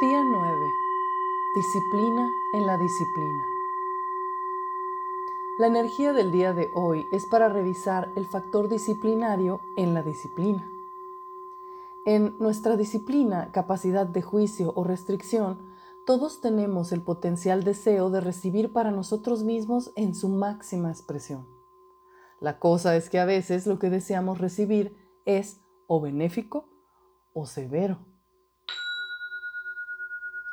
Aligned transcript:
Día 0.00 0.22
9. 0.22 0.70
Disciplina 1.56 2.30
en 2.52 2.66
la 2.66 2.78
disciplina. 2.78 3.44
La 5.58 5.66
energía 5.66 6.12
del 6.12 6.30
día 6.30 6.52
de 6.52 6.70
hoy 6.72 7.08
es 7.10 7.26
para 7.26 7.48
revisar 7.48 8.12
el 8.14 8.24
factor 8.24 8.68
disciplinario 8.68 9.60
en 9.76 9.94
la 9.94 10.04
disciplina. 10.04 10.70
En 12.06 12.36
nuestra 12.38 12.76
disciplina, 12.76 13.50
capacidad 13.50 14.06
de 14.06 14.22
juicio 14.22 14.72
o 14.76 14.84
restricción, 14.84 15.58
todos 16.06 16.40
tenemos 16.40 16.92
el 16.92 17.02
potencial 17.02 17.64
deseo 17.64 18.08
de 18.10 18.20
recibir 18.20 18.72
para 18.72 18.92
nosotros 18.92 19.42
mismos 19.42 19.90
en 19.96 20.14
su 20.14 20.28
máxima 20.28 20.90
expresión. 20.90 21.44
La 22.38 22.60
cosa 22.60 22.94
es 22.94 23.10
que 23.10 23.18
a 23.18 23.24
veces 23.24 23.66
lo 23.66 23.80
que 23.80 23.90
deseamos 23.90 24.38
recibir 24.38 24.94
es 25.24 25.60
o 25.88 26.00
benéfico 26.00 26.68
o 27.32 27.46
severo. 27.46 27.98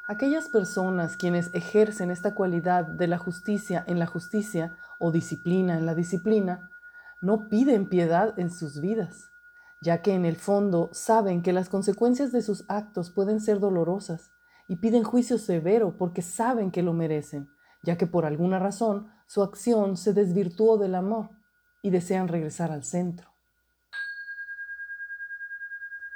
Aquellas 0.07 0.49
personas 0.49 1.17
quienes 1.17 1.49
ejercen 1.55 2.11
esta 2.11 2.35
cualidad 2.35 2.85
de 2.85 3.07
la 3.07 3.17
justicia 3.17 3.83
en 3.87 3.97
la 3.97 4.05
justicia 4.05 4.77
o 4.99 5.11
disciplina 5.11 5.79
en 5.79 5.87
la 5.87 5.95
disciplina, 5.95 6.69
no 7.23 7.49
piden 7.49 7.89
piedad 7.89 8.37
en 8.37 8.51
sus 8.51 8.79
vidas, 8.79 9.31
ya 9.81 10.03
que 10.03 10.13
en 10.13 10.25
el 10.25 10.35
fondo 10.35 10.89
saben 10.93 11.41
que 11.41 11.53
las 11.53 11.69
consecuencias 11.69 12.31
de 12.31 12.43
sus 12.43 12.65
actos 12.67 13.09
pueden 13.09 13.39
ser 13.39 13.59
dolorosas 13.59 14.29
y 14.67 14.75
piden 14.75 15.03
juicio 15.03 15.39
severo 15.39 15.97
porque 15.97 16.21
saben 16.21 16.69
que 16.69 16.83
lo 16.83 16.93
merecen, 16.93 17.49
ya 17.81 17.97
que 17.97 18.05
por 18.05 18.25
alguna 18.25 18.59
razón 18.59 19.07
su 19.25 19.41
acción 19.41 19.97
se 19.97 20.13
desvirtuó 20.13 20.77
del 20.77 20.93
amor 20.93 21.31
y 21.81 21.89
desean 21.89 22.27
regresar 22.27 22.71
al 22.71 22.83
centro. 22.83 23.34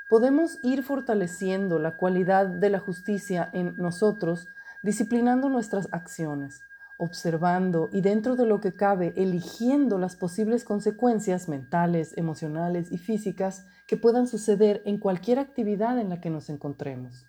Podemos 0.09 0.57
ir 0.63 0.81
fortaleciendo 0.81 1.77
la 1.77 1.95
cualidad 1.95 2.47
de 2.47 2.71
la 2.71 2.79
justicia 2.79 3.47
en 3.53 3.75
nosotros, 3.77 4.47
disciplinando 4.81 5.49
nuestras 5.49 5.87
acciones, 5.91 6.63
observando 6.97 7.89
y 7.93 8.01
dentro 8.01 8.35
de 8.35 8.47
lo 8.47 8.59
que 8.59 8.73
cabe, 8.73 9.13
eligiendo 9.17 9.99
las 9.99 10.15
posibles 10.15 10.63
consecuencias 10.63 11.47
mentales, 11.47 12.17
emocionales 12.17 12.91
y 12.91 12.97
físicas 12.97 13.67
que 13.87 13.97
puedan 13.97 14.25
suceder 14.25 14.81
en 14.85 14.97
cualquier 14.97 15.37
actividad 15.37 15.99
en 15.99 16.09
la 16.09 16.19
que 16.19 16.31
nos 16.31 16.49
encontremos. 16.49 17.27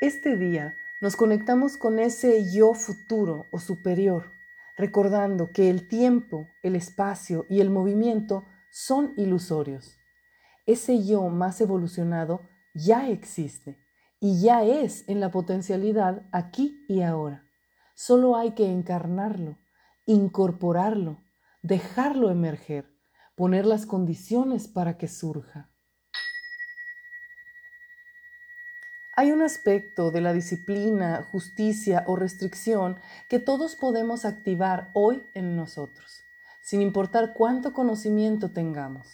Este 0.00 0.36
día 0.36 0.76
nos 1.00 1.16
conectamos 1.16 1.76
con 1.76 1.98
ese 1.98 2.48
yo 2.48 2.74
futuro 2.74 3.46
o 3.50 3.58
superior, 3.58 4.30
recordando 4.76 5.50
que 5.50 5.68
el 5.68 5.88
tiempo, 5.88 6.46
el 6.62 6.76
espacio 6.76 7.44
y 7.48 7.60
el 7.60 7.68
movimiento 7.68 8.44
son 8.72 9.12
ilusorios. 9.18 9.98
Ese 10.66 11.04
yo 11.04 11.28
más 11.28 11.60
evolucionado 11.60 12.40
ya 12.74 13.10
existe 13.10 13.78
y 14.18 14.40
ya 14.40 14.64
es 14.64 15.06
en 15.08 15.20
la 15.20 15.30
potencialidad 15.30 16.26
aquí 16.32 16.82
y 16.88 17.02
ahora. 17.02 17.44
Solo 17.94 18.34
hay 18.34 18.52
que 18.52 18.70
encarnarlo, 18.70 19.58
incorporarlo, 20.06 21.22
dejarlo 21.62 22.30
emerger, 22.30 22.86
poner 23.36 23.66
las 23.66 23.84
condiciones 23.84 24.68
para 24.68 24.96
que 24.96 25.06
surja. 25.06 25.70
Hay 29.14 29.32
un 29.32 29.42
aspecto 29.42 30.10
de 30.10 30.22
la 30.22 30.32
disciplina, 30.32 31.28
justicia 31.30 32.04
o 32.06 32.16
restricción 32.16 32.98
que 33.28 33.38
todos 33.38 33.76
podemos 33.76 34.24
activar 34.24 34.90
hoy 34.94 35.26
en 35.34 35.56
nosotros 35.56 36.24
sin 36.62 36.80
importar 36.80 37.34
cuánto 37.34 37.72
conocimiento 37.72 38.52
tengamos. 38.52 39.08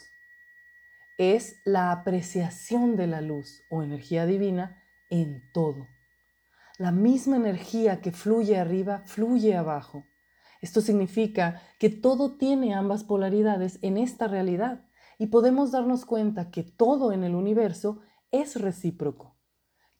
Es 1.17 1.57
la 1.65 1.91
apreciación 1.91 2.95
de 2.95 3.07
la 3.07 3.21
luz 3.21 3.63
o 3.71 3.83
energía 3.83 4.27
divina 4.27 4.83
en 5.11 5.43
todo. 5.53 5.89
La 6.79 6.93
misma 6.93 7.37
energía 7.37 8.01
que 8.01 8.13
fluye 8.13 8.59
arriba, 8.59 9.03
fluye 9.05 9.57
abajo. 9.57 10.05
Esto 10.61 10.81
significa 10.81 11.63
que 11.81 11.89
todo 11.89 12.37
tiene 12.37 12.75
ambas 12.75 13.03
polaridades 13.03 13.79
en 13.83 13.97
esta 13.97 14.29
realidad 14.29 14.85
y 15.19 15.27
podemos 15.27 15.73
darnos 15.73 16.05
cuenta 16.05 16.51
que 16.51 16.63
todo 16.63 17.13
en 17.13 17.25
el 17.25 17.35
universo 17.35 18.01
es 18.31 18.61
recíproco, 18.61 19.37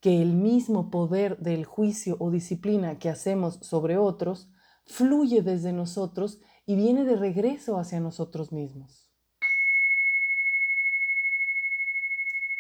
que 0.01 0.23
el 0.23 0.35
mismo 0.35 0.91
poder 0.91 1.39
del 1.39 1.65
juicio 1.65 2.17
o 2.21 2.31
disciplina 2.31 2.99
que 2.99 3.09
hacemos 3.09 3.59
sobre 3.63 3.97
otros 3.97 4.51
fluye 4.89 5.43
desde 5.43 5.73
nosotros 5.73 6.39
y 6.67 6.77
viene 6.77 7.05
de 7.05 7.17
regreso 7.17 7.79
hacia 7.79 8.01
nosotros 8.01 8.53
mismos. 8.53 9.09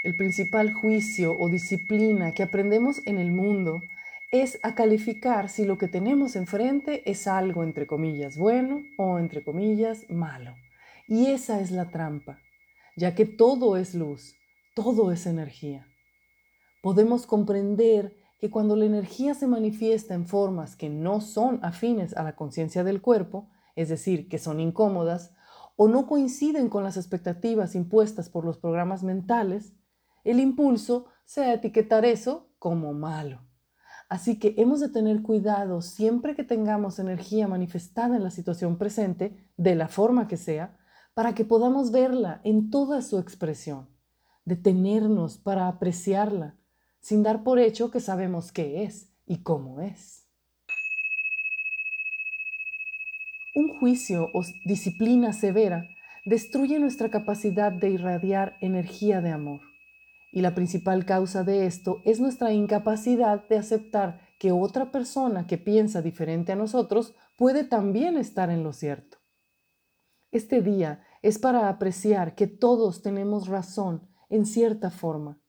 El 0.02 0.16
principal 0.16 0.72
juicio 0.72 1.36
o 1.38 1.48
disciplina 1.48 2.32
que 2.32 2.44
aprendemos 2.44 3.04
en 3.06 3.18
el 3.18 3.32
mundo 3.32 3.80
es 4.30 4.58
a 4.62 4.74
calificar 4.74 5.48
si 5.48 5.64
lo 5.64 5.78
que 5.78 5.88
tenemos 5.88 6.36
enfrente 6.36 7.02
es 7.10 7.26
algo 7.26 7.64
entre 7.64 7.86
comillas 7.86 8.36
bueno 8.36 8.82
o 8.96 9.18
entre 9.18 9.42
comillas 9.42 10.08
malo. 10.08 10.54
Y 11.08 11.26
esa 11.26 11.60
es 11.60 11.70
la 11.70 11.90
trampa, 11.90 12.38
ya 12.96 13.14
que 13.14 13.24
todo 13.24 13.76
es 13.76 13.94
luz, 13.94 14.36
todo 14.74 15.10
es 15.10 15.26
energía. 15.26 15.86
Podemos 16.82 17.26
comprender 17.26 18.16
que 18.38 18.50
cuando 18.50 18.76
la 18.76 18.84
energía 18.84 19.34
se 19.34 19.46
manifiesta 19.46 20.14
en 20.14 20.26
formas 20.26 20.76
que 20.76 20.88
no 20.88 21.20
son 21.20 21.58
afines 21.62 22.16
a 22.16 22.22
la 22.22 22.36
conciencia 22.36 22.84
del 22.84 23.02
cuerpo, 23.02 23.48
es 23.74 23.88
decir, 23.88 24.28
que 24.28 24.38
son 24.38 24.60
incómodas, 24.60 25.32
o 25.76 25.88
no 25.88 26.06
coinciden 26.06 26.68
con 26.68 26.82
las 26.82 26.96
expectativas 26.96 27.74
impuestas 27.74 28.28
por 28.28 28.44
los 28.44 28.58
programas 28.58 29.02
mentales, 29.02 29.74
el 30.24 30.40
impulso 30.40 31.06
sea 31.24 31.54
etiquetar 31.54 32.04
eso 32.04 32.50
como 32.58 32.92
malo. 32.92 33.42
Así 34.08 34.38
que 34.38 34.54
hemos 34.56 34.80
de 34.80 34.88
tener 34.88 35.22
cuidado 35.22 35.82
siempre 35.82 36.34
que 36.34 36.42
tengamos 36.42 36.98
energía 36.98 37.46
manifestada 37.46 38.16
en 38.16 38.24
la 38.24 38.30
situación 38.30 38.78
presente, 38.78 39.36
de 39.56 39.74
la 39.74 39.88
forma 39.88 40.26
que 40.26 40.36
sea, 40.36 40.78
para 41.14 41.34
que 41.34 41.44
podamos 41.44 41.90
verla 41.90 42.40
en 42.44 42.70
toda 42.70 43.02
su 43.02 43.18
expresión, 43.18 43.88
detenernos 44.44 45.36
para 45.38 45.68
apreciarla, 45.68 46.57
sin 47.00 47.22
dar 47.22 47.42
por 47.42 47.58
hecho 47.58 47.90
que 47.90 48.00
sabemos 48.00 48.52
qué 48.52 48.84
es 48.84 49.12
y 49.26 49.42
cómo 49.42 49.80
es. 49.80 50.26
Un 53.54 53.78
juicio 53.78 54.28
o 54.34 54.42
disciplina 54.64 55.32
severa 55.32 55.84
destruye 56.24 56.78
nuestra 56.78 57.10
capacidad 57.10 57.72
de 57.72 57.90
irradiar 57.90 58.56
energía 58.60 59.20
de 59.20 59.30
amor. 59.30 59.60
Y 60.30 60.42
la 60.42 60.54
principal 60.54 61.06
causa 61.06 61.42
de 61.42 61.66
esto 61.66 62.02
es 62.04 62.20
nuestra 62.20 62.52
incapacidad 62.52 63.48
de 63.48 63.56
aceptar 63.56 64.20
que 64.38 64.52
otra 64.52 64.92
persona 64.92 65.46
que 65.46 65.58
piensa 65.58 66.02
diferente 66.02 66.52
a 66.52 66.56
nosotros 66.56 67.14
puede 67.36 67.64
también 67.64 68.16
estar 68.16 68.50
en 68.50 68.62
lo 68.62 68.72
cierto. 68.72 69.18
Este 70.30 70.60
día 70.60 71.02
es 71.22 71.38
para 71.38 71.68
apreciar 71.68 72.34
que 72.34 72.46
todos 72.46 73.02
tenemos 73.02 73.48
razón 73.48 74.08
en 74.28 74.44
cierta 74.44 74.90
forma, 74.90 75.40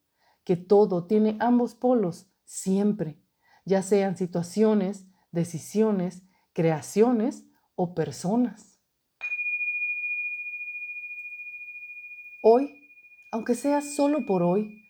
que 0.49 0.57
todo 0.57 1.05
tiene 1.05 1.37
ambos 1.39 1.75
polos 1.75 2.25
siempre, 2.43 3.23
ya 3.65 3.83
sean 3.83 4.17
situaciones, 4.17 5.05
decisiones, 5.31 6.23
creaciones 6.53 7.45
o 7.75 7.93
personas. 7.93 8.81
Hoy, 12.41 12.89
aunque 13.31 13.53
sea 13.53 13.81
solo 13.81 14.25
por 14.25 14.41
hoy, 14.41 14.89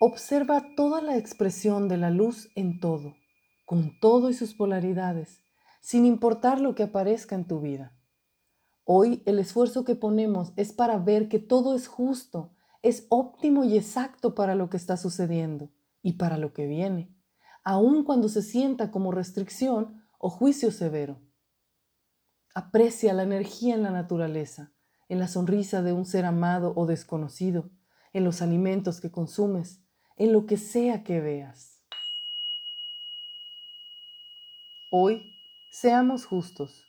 observa 0.00 0.74
toda 0.74 1.00
la 1.00 1.16
expresión 1.16 1.86
de 1.86 1.98
la 1.98 2.10
luz 2.10 2.50
en 2.56 2.80
todo, 2.80 3.14
con 3.64 4.00
todo 4.00 4.28
y 4.28 4.34
sus 4.34 4.54
polaridades, 4.54 5.44
sin 5.82 6.04
importar 6.04 6.60
lo 6.60 6.74
que 6.74 6.82
aparezca 6.82 7.36
en 7.36 7.46
tu 7.46 7.60
vida. 7.60 7.96
Hoy 8.84 9.22
el 9.24 9.38
esfuerzo 9.38 9.84
que 9.84 9.94
ponemos 9.94 10.52
es 10.56 10.72
para 10.72 10.98
ver 10.98 11.28
que 11.28 11.38
todo 11.38 11.76
es 11.76 11.86
justo, 11.86 12.55
es 12.88 13.06
óptimo 13.08 13.64
y 13.64 13.76
exacto 13.76 14.34
para 14.34 14.54
lo 14.54 14.70
que 14.70 14.76
está 14.76 14.96
sucediendo 14.96 15.72
y 16.02 16.12
para 16.14 16.38
lo 16.38 16.52
que 16.52 16.66
viene, 16.66 17.12
aun 17.64 18.04
cuando 18.04 18.28
se 18.28 18.42
sienta 18.42 18.92
como 18.92 19.10
restricción 19.10 20.04
o 20.18 20.30
juicio 20.30 20.70
severo. 20.70 21.20
Aprecia 22.54 23.12
la 23.12 23.24
energía 23.24 23.74
en 23.74 23.82
la 23.82 23.90
naturaleza, 23.90 24.72
en 25.08 25.18
la 25.18 25.26
sonrisa 25.26 25.82
de 25.82 25.92
un 25.92 26.04
ser 26.04 26.24
amado 26.24 26.72
o 26.76 26.86
desconocido, 26.86 27.70
en 28.12 28.22
los 28.22 28.40
alimentos 28.40 29.00
que 29.00 29.10
consumes, 29.10 29.82
en 30.16 30.32
lo 30.32 30.46
que 30.46 30.56
sea 30.56 31.02
que 31.02 31.20
veas. 31.20 31.82
Hoy, 34.92 35.34
seamos 35.72 36.24
justos, 36.24 36.84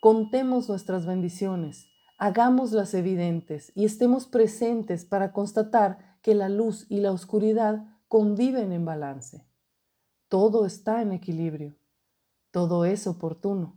contemos 0.00 0.68
nuestras 0.68 1.06
bendiciones, 1.06 1.88
hagámoslas 2.18 2.92
evidentes 2.94 3.72
y 3.74 3.84
estemos 3.84 4.26
presentes 4.26 5.04
para 5.04 5.32
constatar 5.32 6.18
que 6.22 6.34
la 6.34 6.48
luz 6.48 6.84
y 6.90 7.00
la 7.00 7.12
oscuridad 7.12 7.84
conviven 8.08 8.72
en 8.72 8.84
balance. 8.84 9.46
Todo 10.28 10.66
está 10.66 11.00
en 11.00 11.12
equilibrio, 11.12 11.76
todo 12.52 12.84
es 12.84 13.06
oportuno. 13.06 13.74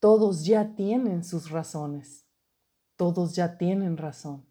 Todos 0.00 0.44
ya 0.44 0.74
tienen 0.74 1.24
sus 1.24 1.50
razones. 1.50 2.26
Todos 2.96 3.34
ya 3.34 3.56
tienen 3.56 3.96
razón. 3.96 4.46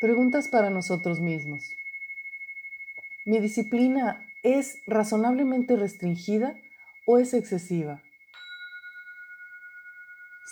Preguntas 0.00 0.48
para 0.48 0.70
nosotros 0.70 1.20
mismos. 1.20 1.74
¿Mi 3.26 3.38
disciplina 3.38 4.26
es 4.42 4.82
razonablemente 4.86 5.76
restringida 5.76 6.56
o 7.06 7.18
es 7.18 7.34
excesiva? 7.34 8.02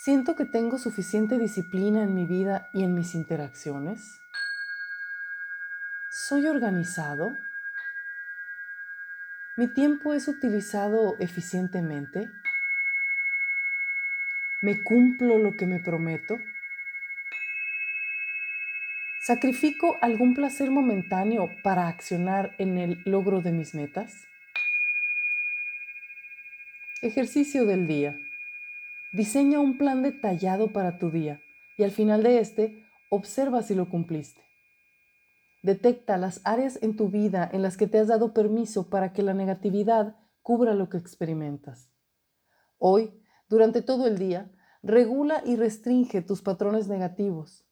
¿Siento 0.01 0.37
que 0.37 0.45
tengo 0.45 0.77
suficiente 0.77 1.37
disciplina 1.37 2.03
en 2.03 2.15
mi 2.15 2.25
vida 2.25 2.69
y 2.71 2.85
en 2.85 2.95
mis 2.95 3.15
interacciones? 3.15 4.21
¿Soy 6.09 6.47
organizado? 6.47 7.35
¿Mi 9.57 9.67
tiempo 9.67 10.13
es 10.13 10.29
utilizado 10.29 11.17
eficientemente? 11.19 12.31
¿Me 14.61 14.81
cumplo 14.85 15.37
lo 15.37 15.51
que 15.57 15.67
me 15.67 15.79
prometo? 15.81 16.37
¿Sacrifico 19.19 19.97
algún 20.01 20.33
placer 20.33 20.71
momentáneo 20.71 21.49
para 21.61 21.89
accionar 21.89 22.55
en 22.57 22.77
el 22.77 23.01
logro 23.03 23.41
de 23.41 23.51
mis 23.51 23.75
metas? 23.75 24.13
Ejercicio 27.01 27.65
del 27.65 27.85
día. 27.85 28.17
Diseña 29.13 29.59
un 29.59 29.77
plan 29.77 30.03
detallado 30.03 30.71
para 30.71 30.99
tu 30.99 31.09
día 31.11 31.39
y 31.77 31.83
al 31.83 31.91
final 31.91 32.23
de 32.23 32.39
este, 32.39 32.83
observa 33.09 33.61
si 33.63 33.75
lo 33.75 33.89
cumpliste. 33.89 34.41
Detecta 35.63 36.17
las 36.17 36.41
áreas 36.45 36.79
en 36.81 36.95
tu 36.95 37.09
vida 37.09 37.49
en 37.51 37.61
las 37.61 37.75
que 37.75 37.87
te 37.87 37.99
has 37.99 38.07
dado 38.07 38.33
permiso 38.33 38.89
para 38.89 39.11
que 39.13 39.23
la 39.23 39.33
negatividad 39.33 40.15
cubra 40.41 40.73
lo 40.73 40.89
que 40.89 40.97
experimentas. 40.97 41.91
Hoy, 42.77 43.21
durante 43.49 43.81
todo 43.81 44.07
el 44.07 44.17
día, 44.17 44.51
regula 44.83 45.41
y 45.45 45.55
restringe 45.55 46.21
tus 46.21 46.41
patrones 46.41 46.87
negativos 46.87 47.69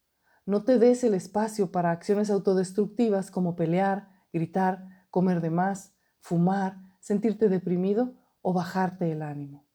no 0.48 0.64
te 0.64 0.78
des 0.78 1.04
el 1.04 1.12
espacio 1.12 1.70
para 1.70 1.90
acciones 1.90 2.30
autodestructivas 2.30 3.30
como 3.30 3.54
pelear, 3.54 4.08
gritar, 4.32 5.06
comer 5.10 5.42
de 5.42 5.50
más, 5.50 5.94
fumar, 6.20 6.78
sentirte 7.00 7.50
deprimido 7.50 8.14
o 8.40 8.54
bajarte 8.54 9.12
el 9.12 9.20
ánimo. 9.20 9.67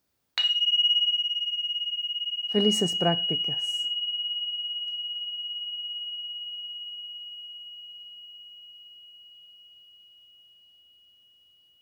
Felices 2.53 2.95
prácticas. 2.95 3.72